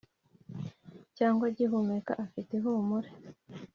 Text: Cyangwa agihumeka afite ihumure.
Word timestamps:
Cyangwa 1.17 1.43
agihumeka 1.49 2.11
afite 2.25 2.51
ihumure. 2.59 3.09